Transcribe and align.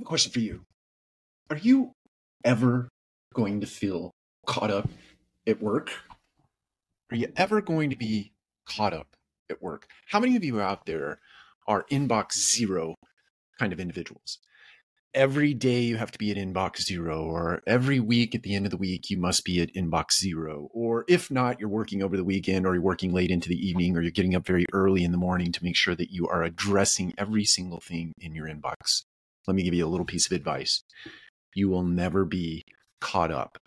a 0.00 0.04
question 0.04 0.32
for 0.32 0.40
you. 0.40 0.62
Are 1.50 1.56
you 1.56 1.92
ever 2.44 2.88
going 3.34 3.60
to 3.60 3.66
feel 3.66 4.12
caught 4.46 4.70
up 4.70 4.88
at 5.46 5.62
work? 5.62 5.92
Are 7.10 7.16
you 7.16 7.32
ever 7.36 7.60
going 7.60 7.90
to 7.90 7.96
be 7.96 8.32
caught 8.66 8.92
up 8.92 9.08
at 9.50 9.62
work? 9.62 9.88
How 10.08 10.20
many 10.20 10.36
of 10.36 10.44
you 10.44 10.60
out 10.60 10.86
there 10.86 11.18
are 11.66 11.86
inbox 11.90 12.32
zero 12.32 12.94
kind 13.58 13.72
of 13.72 13.80
individuals? 13.80 14.38
Every 15.14 15.54
day 15.54 15.80
you 15.80 15.96
have 15.96 16.10
to 16.12 16.18
be 16.18 16.30
at 16.30 16.36
inbox 16.36 16.82
zero, 16.82 17.24
or 17.24 17.62
every 17.66 17.98
week 17.98 18.34
at 18.34 18.42
the 18.42 18.54
end 18.54 18.66
of 18.66 18.70
the 18.70 18.76
week 18.76 19.08
you 19.08 19.16
must 19.16 19.42
be 19.42 19.60
at 19.62 19.72
inbox 19.72 20.18
zero. 20.20 20.68
Or 20.74 21.06
if 21.08 21.30
not, 21.30 21.58
you're 21.58 21.68
working 21.70 22.02
over 22.02 22.14
the 22.16 22.24
weekend, 22.24 22.66
or 22.66 22.74
you're 22.74 22.82
working 22.82 23.14
late 23.14 23.30
into 23.30 23.48
the 23.48 23.56
evening, 23.56 23.96
or 23.96 24.02
you're 24.02 24.10
getting 24.10 24.34
up 24.34 24.46
very 24.46 24.66
early 24.72 25.02
in 25.02 25.12
the 25.12 25.18
morning 25.18 25.50
to 25.52 25.64
make 25.64 25.76
sure 25.76 25.94
that 25.94 26.10
you 26.10 26.28
are 26.28 26.42
addressing 26.42 27.14
every 27.16 27.46
single 27.46 27.80
thing 27.80 28.12
in 28.20 28.34
your 28.34 28.46
inbox. 28.46 29.04
Let 29.48 29.54
me 29.56 29.62
give 29.62 29.74
you 29.74 29.86
a 29.86 29.88
little 29.88 30.06
piece 30.06 30.26
of 30.26 30.32
advice. 30.32 30.84
You 31.54 31.70
will 31.70 31.82
never 31.82 32.26
be 32.26 32.64
caught 33.00 33.32
up. 33.32 33.58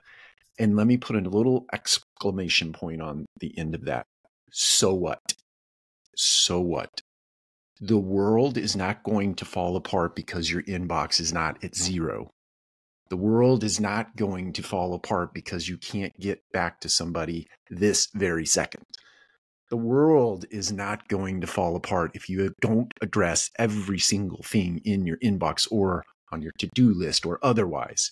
And 0.60 0.76
let 0.76 0.86
me 0.86 0.96
put 0.96 1.16
a 1.16 1.30
little 1.30 1.66
exclamation 1.74 2.72
point 2.72 3.02
on 3.02 3.26
the 3.40 3.58
end 3.58 3.74
of 3.74 3.86
that. 3.86 4.06
So 4.52 4.94
what? 4.94 5.20
So 6.16 6.62
what? 6.62 7.02
The 7.80 7.98
world 7.98 8.60
is 8.60 8.76
not 8.76 9.02
going 9.02 9.34
to 9.36 9.46
fall 9.46 9.76
apart 9.76 10.16
because 10.16 10.52
your 10.52 10.62
inbox 10.64 11.20
is 11.20 11.34
not 11.34 11.64
at 11.64 11.76
zero. 11.76 12.30
The 13.10 13.18
world 13.18 13.64
is 13.64 13.80
not 13.80 14.16
going 14.16 14.54
to 14.54 14.62
fall 14.62 14.94
apart 14.94 15.34
because 15.34 15.68
you 15.68 15.78
can't 15.78 16.14
get 16.20 16.44
back 16.54 16.80
to 16.82 16.90
somebody 16.90 17.48
this 17.72 18.08
very 18.14 18.46
second. 18.46 18.84
The 19.72 19.78
world 19.78 20.46
is 20.52 20.72
not 20.72 21.08
going 21.08 21.42
to 21.42 21.48
fall 21.48 21.76
apart 21.76 22.12
if 22.14 22.30
you 22.30 22.54
don't 22.62 22.94
address 23.02 23.50
every 23.58 23.98
single 23.98 24.44
thing 24.44 24.82
in 24.86 25.08
your 25.08 25.18
inbox 25.18 25.68
or 25.72 26.04
on 26.32 26.44
your 26.44 26.52
to 26.60 26.70
do 26.76 26.94
list 26.94 27.26
or 27.26 27.40
otherwise. 27.42 28.12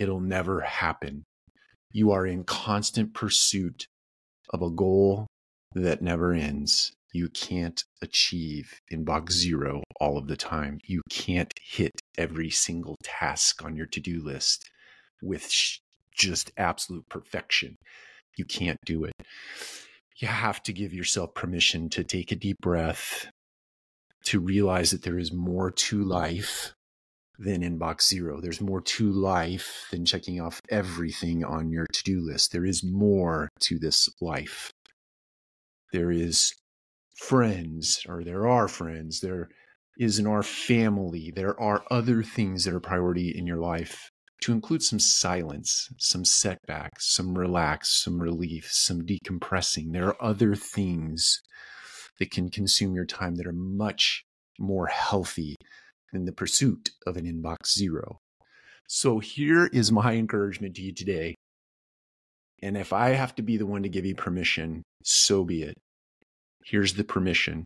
It'll 0.00 0.20
never 0.20 0.62
happen. 0.62 1.24
You 1.92 2.10
are 2.12 2.26
in 2.26 2.44
constant 2.44 3.12
pursuit 3.12 3.86
of 4.50 4.62
a 4.62 4.70
goal 4.70 5.26
that 5.74 6.00
never 6.00 6.32
ends 6.32 6.92
you 7.14 7.28
can't 7.28 7.84
achieve 8.02 8.80
inbox 8.92 9.30
zero 9.30 9.84
all 10.00 10.18
of 10.18 10.26
the 10.26 10.36
time. 10.36 10.80
You 10.84 11.00
can't 11.08 11.54
hit 11.62 11.92
every 12.18 12.50
single 12.50 12.96
task 13.04 13.64
on 13.64 13.76
your 13.76 13.86
to 13.86 14.00
do 14.00 14.20
list 14.20 14.68
with 15.22 15.48
just 16.12 16.50
absolute 16.56 17.08
perfection. 17.08 17.76
You 18.36 18.44
can't 18.44 18.78
do 18.84 19.04
it. 19.04 19.12
You 20.16 20.28
have 20.28 20.62
to 20.64 20.72
give 20.72 20.92
yourself 20.92 21.34
permission 21.34 21.88
to 21.90 22.04
take 22.04 22.30
a 22.30 22.36
deep 22.36 22.58
breath, 22.60 23.26
to 24.26 24.40
realize 24.40 24.90
that 24.92 25.02
there 25.02 25.18
is 25.18 25.32
more 25.32 25.70
to 25.70 26.02
life 26.04 26.72
than 27.38 27.62
inbox 27.62 28.02
zero. 28.02 28.40
There's 28.40 28.60
more 28.60 28.80
to 28.80 29.10
life 29.10 29.88
than 29.90 30.04
checking 30.04 30.40
off 30.40 30.60
everything 30.68 31.44
on 31.44 31.70
your 31.70 31.86
to 31.92 32.02
do 32.04 32.20
list. 32.20 32.52
There 32.52 32.64
is 32.64 32.84
more 32.84 33.48
to 33.60 33.78
this 33.78 34.08
life. 34.20 34.70
There 35.92 36.12
is 36.12 36.54
friends 37.16 38.04
or 38.08 38.24
there 38.24 38.46
are 38.48 38.68
friends 38.68 39.20
there 39.20 39.48
is 39.98 40.18
in 40.18 40.26
our 40.26 40.42
family 40.42 41.32
there 41.34 41.58
are 41.60 41.84
other 41.90 42.22
things 42.22 42.64
that 42.64 42.74
are 42.74 42.80
priority 42.80 43.28
in 43.28 43.46
your 43.46 43.58
life 43.58 44.10
to 44.42 44.52
include 44.52 44.82
some 44.82 44.98
silence 44.98 45.88
some 45.98 46.24
setbacks 46.24 47.14
some 47.14 47.36
relax 47.36 48.02
some 48.02 48.20
relief 48.20 48.70
some 48.70 49.02
decompressing. 49.02 49.92
There 49.92 50.08
are 50.08 50.22
other 50.22 50.54
things 50.54 51.40
that 52.18 52.30
can 52.30 52.50
consume 52.50 52.94
your 52.94 53.06
time 53.06 53.36
that 53.36 53.46
are 53.46 53.52
much 53.52 54.24
more 54.58 54.86
healthy 54.86 55.56
than 56.12 56.24
the 56.24 56.32
pursuit 56.32 56.90
of 57.06 57.16
an 57.16 57.24
inbox 57.24 57.74
zero. 57.74 58.18
So 58.86 59.18
here 59.18 59.66
is 59.66 59.90
my 59.90 60.12
encouragement 60.14 60.76
to 60.76 60.82
you 60.82 60.92
today. 60.92 61.34
And 62.62 62.76
if 62.76 62.92
i 62.92 63.10
have 63.10 63.34
to 63.36 63.42
be 63.42 63.56
the 63.56 63.66
one 63.66 63.82
to 63.82 63.88
give 63.88 64.06
you 64.06 64.14
permission 64.14 64.82
so 65.04 65.44
be 65.44 65.62
it. 65.62 65.76
Here's 66.64 66.94
the 66.94 67.04
permission. 67.04 67.64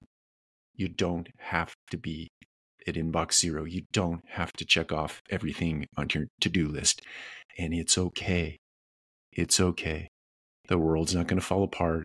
You 0.74 0.88
don't 0.88 1.28
have 1.38 1.72
to 1.90 1.96
be 1.96 2.28
at 2.88 2.94
inbox 2.94 3.34
zero. 3.34 3.64
You 3.64 3.82
don't 3.92 4.22
have 4.30 4.52
to 4.54 4.64
check 4.64 4.92
off 4.92 5.22
everything 5.30 5.86
on 5.96 6.08
your 6.12 6.26
to 6.40 6.48
do 6.48 6.68
list. 6.68 7.02
And 7.58 7.74
it's 7.74 7.98
okay. 7.98 8.56
It's 9.32 9.60
okay. 9.60 10.08
The 10.68 10.78
world's 10.78 11.14
not 11.14 11.26
going 11.26 11.40
to 11.40 11.46
fall 11.46 11.64
apart. 11.64 12.04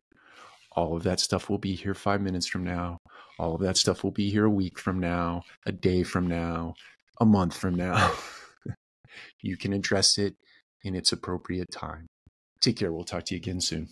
All 0.76 0.96
of 0.96 1.04
that 1.04 1.20
stuff 1.20 1.50
will 1.50 1.58
be 1.58 1.76
here 1.76 1.94
five 1.94 2.22
minutes 2.22 2.48
from 2.48 2.64
now. 2.64 2.98
All 3.38 3.56
of 3.56 3.62
that 3.62 3.78
stuff 3.78 4.04
will 4.04 4.12
be 4.12 4.30
here 4.30 4.46
a 4.46 4.50
week 4.50 4.80
from 4.80 5.00
now, 5.00 5.44
a 5.66 5.72
day 5.72 6.04
from 6.04 6.28
now, 6.28 6.74
a 7.20 7.26
month 7.26 7.56
from 7.56 7.76
now. 7.76 8.14
you 9.42 9.58
can 9.58 9.74
address 9.74 10.18
it 10.18 10.36
in 10.84 10.96
its 10.96 11.12
appropriate 11.12 11.72
time. 11.72 12.08
Take 12.62 12.78
care. 12.78 12.92
We'll 12.92 13.04
talk 13.04 13.26
to 13.26 13.36
you 13.36 13.38
again 13.40 13.62
soon. 13.62 13.90